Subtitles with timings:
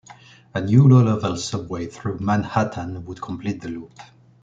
[0.55, 3.99] A new low-level subway through Manhattan would complete the loop.